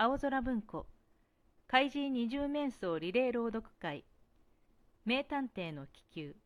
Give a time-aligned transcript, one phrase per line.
[0.00, 0.86] 青空文庫。
[1.66, 4.04] 怪人二十面相リレー朗読会。
[5.04, 6.36] 名探偵の気球。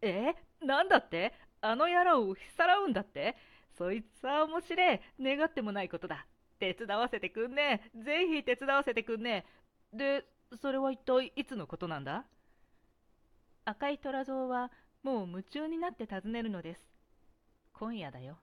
[0.00, 0.34] え？
[0.62, 1.34] なんだって？
[1.60, 3.36] あの野郎を引っさらうんだって？
[3.76, 6.24] そいつは面白え願ってもないことだ。
[6.58, 8.02] 手伝わせてくんねえ。
[8.02, 9.44] ぜひ手伝わせてくんね
[9.92, 9.96] え。
[9.96, 10.24] で
[10.62, 12.24] それは一体いつのことなんだ？
[13.66, 14.70] 赤い虎像は
[15.02, 16.80] もう夢中になって尋ねるのです。
[17.74, 18.38] 今夜だよ。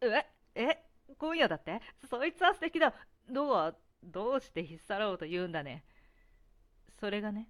[0.00, 0.26] え？
[0.56, 0.91] え？
[1.22, 1.80] 今夜だって。
[2.10, 2.92] そいつは素敵だ。
[3.30, 5.84] どうどうして引っさらおうと言うんだね。
[6.98, 7.48] それがね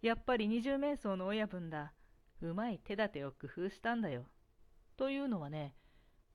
[0.00, 1.92] やっぱり二十面相の親分だ。
[2.40, 4.26] うまい手立てを工夫したんだよ。
[4.96, 5.74] というのはね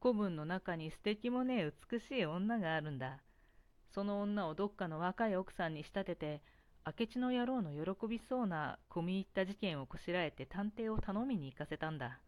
[0.02, 3.22] 古文の中に素敵もねえ美しい女があるんだ。
[3.94, 6.42] その女をどっかの若い奥さんに仕立てて
[6.86, 12.20] 明智の野郎の喜びそうな込み入った事件をこしらえて探偵を頼みに行かせたんだ。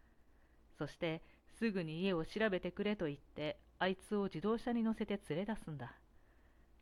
[0.77, 1.21] そして
[1.59, 5.93] すぐに家を調べてくれと言ってあいつを自動車に乗せて連れ出すんだ。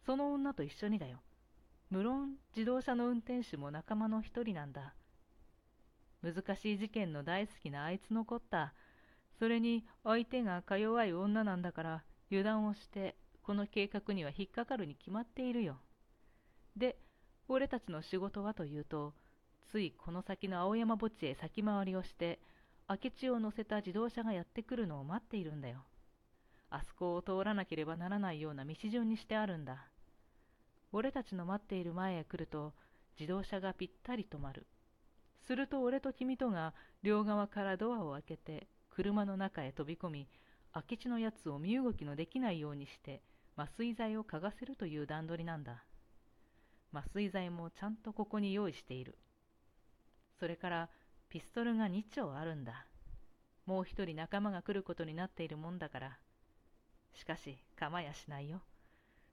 [0.05, 1.21] その女と一緒にだよ。
[1.89, 4.93] 無論自動車の運転手も仲間の一人なんだ。
[6.21, 8.73] 難しい事件の大好きなあいつのこった。
[9.37, 15.77] それに相手がか弱い女なんだから油断をしてこの計画には引っかかるに決まっているよ。
[16.75, 16.97] で
[17.47, 19.13] 俺たちの仕事はというと
[19.69, 22.39] ついこの先の青山墓地へ先回りをして
[22.89, 25.85] 明智を乗せた自動車がやってくるのを待っているんだよ。
[26.75, 29.87] あそこを通らなければならないような道順にしてあるんだ。
[30.91, 32.73] 俺たちの待っている前へ来ると
[33.17, 34.67] 自動車がぴったり止まる。
[35.47, 40.27] すると俺と君とが両側からドアを開けて車の中へ飛び込み
[40.75, 43.21] 明智のやつを身動きのできないようにして
[43.55, 45.85] 麻酔剤を嗅がせるという段取りなんだ。
[46.93, 49.17] 麻酔剤もちゃんとここに用意している。
[50.41, 50.89] それから
[51.29, 52.85] ピストルが2丁あるんだ。
[53.65, 56.19] もう一人仲間が来ることになっているもんだから
[57.15, 58.61] しかし構やしないよ。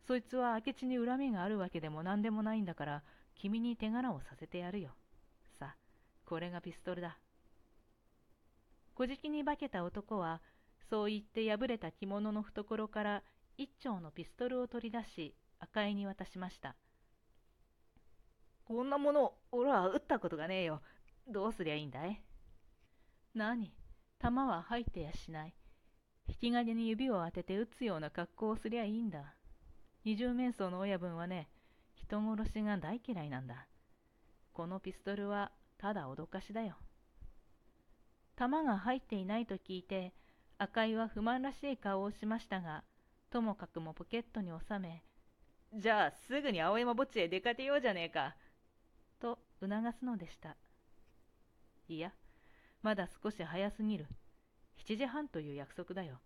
[0.07, 3.03] そいつは明智に恨みがあるわけでも何でもないんだから
[3.35, 4.91] 君に手柄をさせてやるよ。
[5.59, 5.77] さあ
[6.25, 7.19] これがピストルだ。
[8.95, 10.41] 小じきに化けた男は
[10.91, 13.23] そう言って破れた着物の懐から
[13.57, 16.75] 一丁のピストルを取り出し赤井に渡しました。
[18.65, 20.83] こんなもの俺は撃ったことがねえよ。
[21.29, 22.23] どうすりゃいいんだい？
[23.35, 23.73] 何？
[24.19, 25.55] 弾は入ってやしない。
[26.29, 29.35] 引き金に指を当てて撃つような格好をすりゃいいんだ。
[30.05, 31.49] 二十面相の親分はね
[31.95, 33.67] 人殺しが大嫌いなんだ。
[34.53, 36.77] このピストルはただ脅かしだよ。
[38.37, 40.13] 弾が入っていないと聞いて
[40.59, 42.83] 赤井は不満らしい顔をしましたが
[43.31, 45.03] ともかくもポケットに収め
[45.75, 48.37] じゃあすぐに青山墓地へ出かけようじゃねえか
[49.21, 50.57] と促すのでした。
[51.89, 52.13] いや
[52.83, 54.07] まだ少し早すぎる。
[54.79, 56.21] 7時半という約束だよ。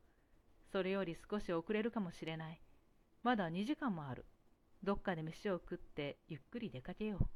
[0.73, 2.61] それより少し遅れるかもしれない。
[3.23, 4.25] まだ2時間もある。
[4.83, 7.27] どっかで飯を食ってゆっくり出かけよう。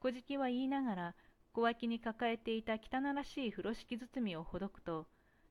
[0.00, 1.14] 小じきは言いながら
[1.52, 5.06] 小脇に抱えていた汚らしい風呂敷包みをほどくと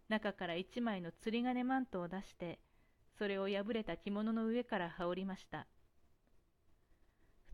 [0.07, 2.59] 中から一枚の釣り鐘マントを出して
[3.17, 5.67] それを破れた着物の上から羽織りました。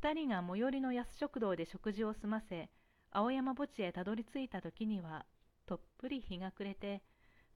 [0.04, 2.70] 二人が最寄りの安食堂で食事を済ませ
[3.12, 5.26] 青山墓地へたどり着いた時には
[5.66, 7.02] とっぷり日が暮れて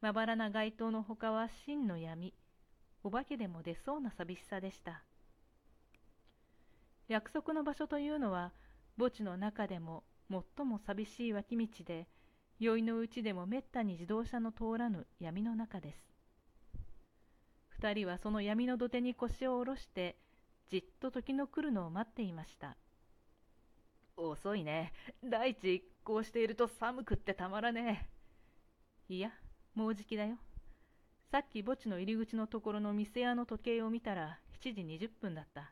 [0.02, 2.34] まばらな街灯のほかは真の闇。
[3.04, 5.04] お化けでも出そうな寂しさでした。
[7.08, 8.52] 約束の場所というのは
[8.98, 12.08] 墓地の中でも最も寂しい脇道で
[12.60, 15.98] 宵のうちでもめったに自動車の通らぬ闇の中です。
[17.70, 20.18] 二人はその闇の土手に腰を下ろして
[20.70, 22.76] じっと時の来るのを待っていました。
[24.18, 24.92] 遅いね
[25.24, 28.10] 大地こうしていると寒くってたまらね
[29.10, 29.32] えいや
[29.76, 30.38] もうじきだよ
[31.32, 35.72] さっき墓地の入り口のところの店屋の時計を見たら7時20分だった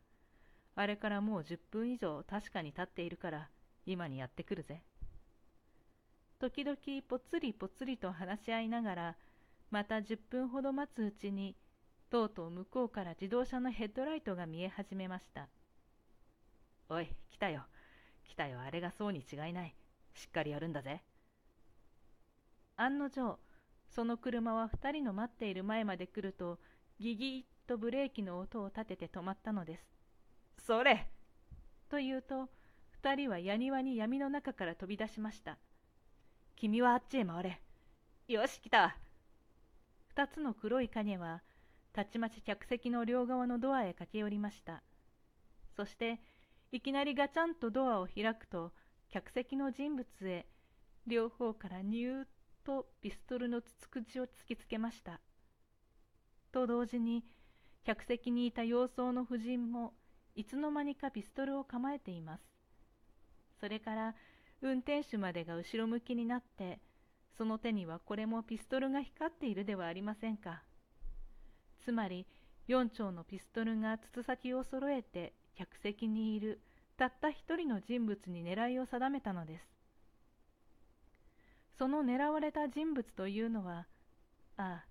[0.76, 3.50] あれからもう10分以上確かに経っているから
[3.86, 4.82] 今にやってくるぜ。
[6.40, 9.16] 時々ぽつりぽつりと話し合いながら、
[9.72, 11.56] また10分ほど待つうちに、
[12.10, 15.48] とうとう向こうから自動車のヘッドライトが見え始めました。
[16.90, 17.66] おい、来たよ。
[18.36, 19.74] 来たよ、あれがそうに違いない。
[20.14, 21.02] しっかりやるんだぜ。
[22.76, 23.40] 案の定、
[23.88, 26.60] その車は2人の待っている前まで来ると、
[27.00, 29.86] ギギッとブレーキの音を立てて止まったのです。
[30.68, 31.08] それ
[31.88, 32.50] というと、
[32.90, 35.58] 二人は矢庭に闇の中から飛び出しました。
[36.58, 37.62] 君はあっちへ回れ。
[38.28, 38.98] よし、来た。
[40.10, 41.42] 二つの黒い影は、
[41.94, 44.84] たちまち客席の両側のドアへ駆け寄りました。
[45.78, 46.20] そして、
[46.72, 48.74] いきなりガチャンとドアを開くと、
[49.10, 50.48] 客席の人物へ、
[51.08, 52.26] 両方からニュー
[52.66, 55.22] とピストルの筒口を突きつけました。
[56.52, 57.24] と同時に
[57.84, 59.94] 客席にいた洋装の婦人も
[60.36, 62.44] いつの間にかピストルを構えています。
[63.60, 64.16] それから
[64.62, 66.80] 運転手までが後ろ向きになって、
[67.38, 70.64] その手にはこれもピストルが光っているではありませんか。
[71.84, 72.26] つまり
[72.68, 76.60] 4丁のピストルが筒先を揃えて客席にいる
[76.98, 79.68] たった一人の人物に狙いを定めたのです。
[81.78, 83.86] その狙われた人物というのは、
[84.58, 84.86] ああ、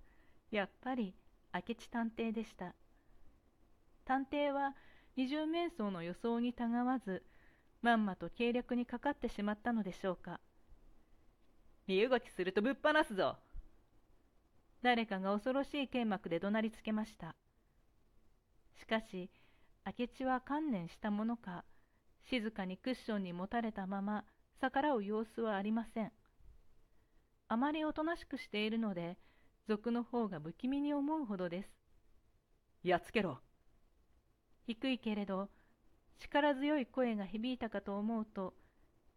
[0.51, 1.15] やっぱり
[1.53, 2.75] 明智探偵でした。
[4.05, 4.75] 探偵は
[5.15, 7.23] 二重面相の予想にたがわず、
[7.81, 10.39] まんまと計略にかかってしまったのでしょうか。
[11.87, 13.37] 身動きするとぶっ放すぞ
[14.81, 17.35] 誰かが恐ろしい剣幕で怒鳴りつけました。
[18.79, 19.29] しかし、
[19.85, 21.63] 明智は観念したものか、
[22.29, 24.25] 静かにクッションに持たれたまま
[24.59, 26.11] 逆らう様子はありません。
[27.47, 29.17] あまりおとなしくしているので、
[29.67, 31.69] 賊の方が不気味に思うほどです。
[32.83, 33.39] やっつけろ。
[34.65, 35.49] 低いけれど、
[36.17, 38.55] 力強い声が響いたかと思うと、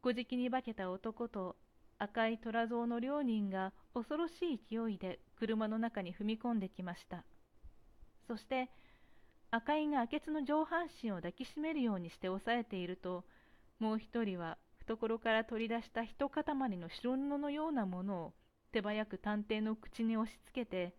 [0.02, 1.56] 小じきに化けた男と
[1.98, 7.24] 赤い虎像の両人が恐ろしい勢いで車の中に踏み込んできました。
[8.26, 8.70] そして、
[9.50, 13.24] 赤井が明智の上半身を抱きしめるようにして押さえていると、
[13.78, 16.44] もう一人は懐から取り出した一塊
[16.76, 18.34] の白布のようなものを
[18.72, 20.94] 手早く探偵の口に押しつけて、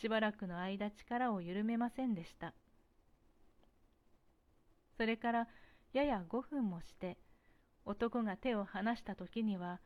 [0.00, 2.54] しばらくの間力を緩めませんでした。
[4.96, 5.48] それから
[5.92, 7.18] やや5分もして、
[7.84, 9.80] 男が手を離した時には、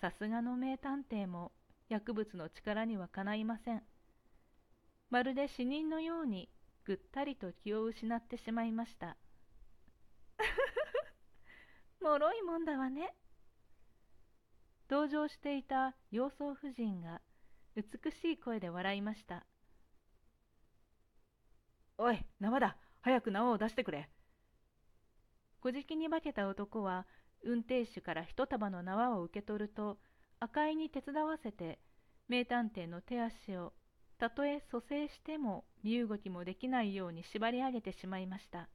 [0.00, 1.52] さすがの名探偵も
[1.90, 3.82] 薬物の力にはかないません。
[5.10, 6.48] まるで死人のように
[6.84, 9.16] ぐったりと気を失ってしまいました。
[12.00, 13.14] もろいもんだわね。
[14.88, 17.22] 同乗していた洋装婦人が
[17.74, 19.46] 美しい声で笑いました。
[21.96, 24.08] おい、縄だ早く縄を出してくれ
[25.60, 27.06] 小じきに化けた男は
[27.42, 29.98] 運転手から一束の縄を受け取ると
[30.40, 31.78] 赤いに手伝わせて
[32.28, 33.72] 名探偵の手足を
[34.18, 38.68] たとえ蘇生しても身動きもできないように縛り上げてしまいました。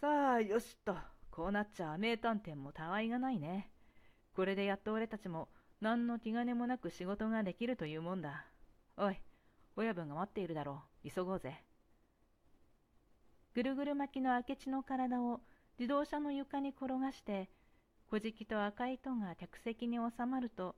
[0.00, 0.96] さあ、よしと、
[1.30, 3.70] こうなっちゃ名探偵もたわいがないね。
[4.34, 5.48] これでやっと俺たちも
[5.80, 8.46] 何の気兼ねもなく仕事ができるというもんだ。
[8.96, 9.20] おい、
[9.76, 11.10] 親分が待っているだろう。
[11.10, 11.64] 急ごうぜ。
[13.54, 15.40] ぐるぐる巻きの明智の体を
[15.78, 17.50] 自動車の床に転がして、
[18.10, 20.76] 小じと赤い戸が客席に収まると、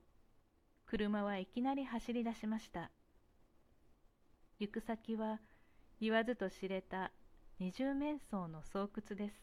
[0.93, 2.91] 車はいきなり走り出しました。
[4.59, 5.39] 行く先は
[5.99, 7.11] 言わずと知れた
[7.59, 9.35] 二重面相の巣窟です。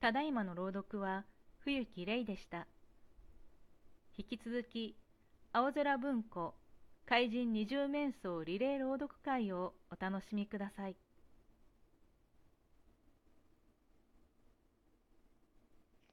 [0.00, 1.26] ただいまの朗読は
[1.58, 2.66] 冬木玲でした。
[4.16, 4.96] 引き続き、
[5.52, 6.54] 青空文庫
[7.04, 10.96] 怪人二重面相リレー朗読会をお楽しみください。